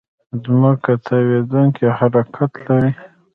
ځمکه 0.43 0.93
تاوېدونکې 1.05 1.85
حرکت 1.97 2.51
لري. 2.67 2.91